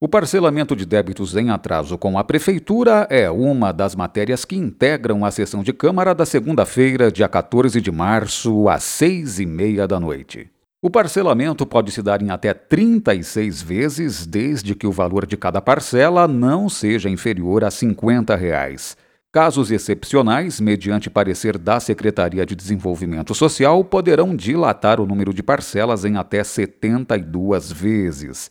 [0.00, 5.24] O parcelamento de débitos em atraso com a Prefeitura é uma das matérias que integram
[5.24, 9.98] a sessão de Câmara da segunda-feira, dia 14 de março, às seis e meia da
[9.98, 10.48] noite.
[10.80, 15.60] O parcelamento pode se dar em até 36 vezes, desde que o valor de cada
[15.60, 18.96] parcela não seja inferior a 50 reais.
[19.32, 26.04] Casos excepcionais, mediante parecer da Secretaria de Desenvolvimento Social, poderão dilatar o número de parcelas
[26.04, 28.48] em até 72 vezes.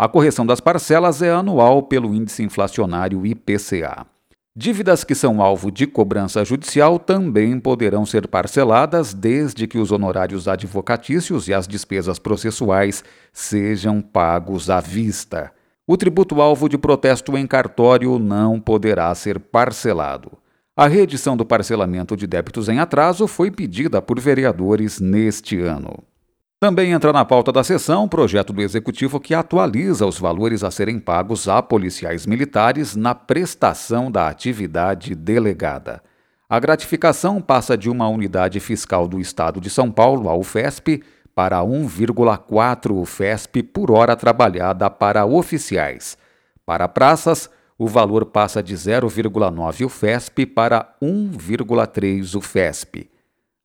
[0.00, 4.06] A correção das parcelas é anual pelo índice inflacionário IPCA.
[4.56, 10.46] Dívidas que são alvo de cobrança judicial também poderão ser parceladas desde que os honorários
[10.46, 15.50] advocatícios e as despesas processuais sejam pagos à vista.
[15.84, 20.30] O tributo alvo de protesto em cartório não poderá ser parcelado.
[20.76, 26.04] A reedição do parcelamento de débitos em atraso foi pedida por vereadores neste ano.
[26.60, 30.72] Também entra na pauta da sessão o projeto do Executivo que atualiza os valores a
[30.72, 36.02] serem pagos a policiais militares na prestação da atividade delegada.
[36.48, 41.60] A gratificação passa de uma unidade fiscal do Estado de São Paulo, a UFESP, para
[41.60, 46.18] 1,4 UFESP por hora trabalhada para oficiais.
[46.66, 53.08] Para praças, o valor passa de 0,9 UFESP para 1,3 UFESP.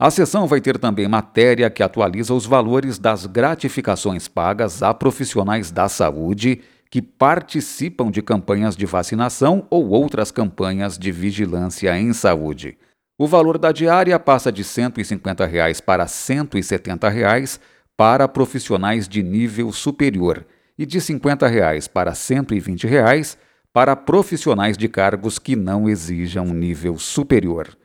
[0.00, 5.70] A sessão vai ter também matéria que atualiza os valores das gratificações pagas a profissionais
[5.70, 12.78] da saúde que participam de campanhas de vacinação ou outras campanhas de vigilância em saúde.
[13.18, 17.60] O valor da diária passa de 150 reais para 170 reais
[17.98, 20.46] para profissionais de nível superior
[20.78, 23.36] e de 50 reais para 120 reais
[23.72, 27.76] para profissionais de cargos que não exijam nível superior.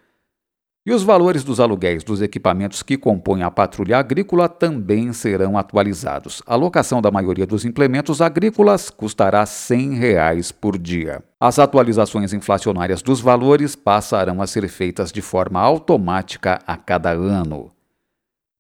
[0.86, 6.44] E os valores dos aluguéis dos equipamentos que compõem a patrulha agrícola também serão atualizados.
[6.46, 11.24] A locação da maioria dos implementos agrícolas custará 100 reais por dia.
[11.40, 17.73] As atualizações inflacionárias dos valores passarão a ser feitas de forma automática a cada ano.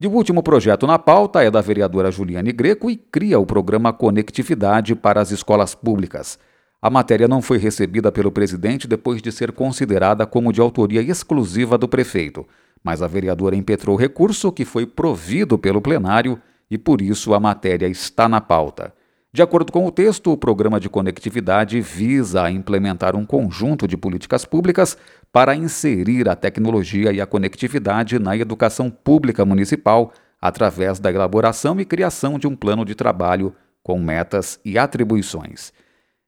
[0.03, 3.93] E o último projeto na pauta é da vereadora Juliane Greco e cria o programa
[3.93, 6.37] Conectividade para as Escolas Públicas.
[6.81, 11.77] A matéria não foi recebida pelo presidente depois de ser considerada como de autoria exclusiva
[11.77, 12.45] do prefeito,
[12.83, 16.37] mas a vereadora impetrou recurso que foi provido pelo plenário
[16.69, 18.93] e por isso a matéria está na pauta.
[19.35, 24.45] De acordo com o texto, o programa de conectividade visa implementar um conjunto de políticas
[24.45, 24.95] públicas
[25.31, 31.85] para inserir a tecnologia e a conectividade na educação pública municipal através da elaboração e
[31.85, 35.73] criação de um plano de trabalho com metas e atribuições.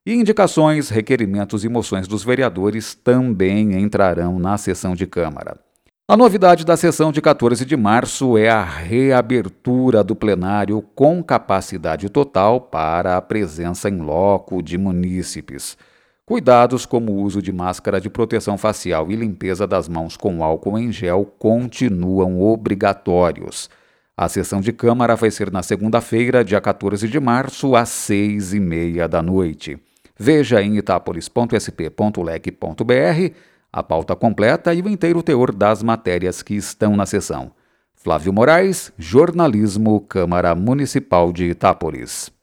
[0.04, 5.65] E indicações, requerimentos e moções dos vereadores também entrarão na sessão de Câmara.
[6.08, 12.08] A novidade da sessão de 14 de março é a reabertura do plenário com capacidade
[12.08, 15.76] total para a presença em loco de munícipes.
[16.24, 20.78] Cuidados como o uso de máscara de proteção facial e limpeza das mãos com álcool
[20.78, 23.68] em gel continuam obrigatórios.
[24.16, 28.60] A sessão de Câmara vai ser na segunda-feira, dia 14 de março, às seis e
[28.60, 29.76] meia da noite.
[30.16, 37.04] Veja em itapolis.sp.leg.br a pauta completa e o inteiro teor das matérias que estão na
[37.04, 37.52] sessão.
[37.94, 42.34] Flávio Moraes, Jornalismo, Câmara Municipal de Itápolis.